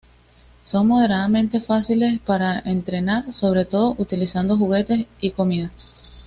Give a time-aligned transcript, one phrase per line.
[0.63, 5.69] Son moderadamente fáciles para entrenar sobre todo utilizando juguetes y comida.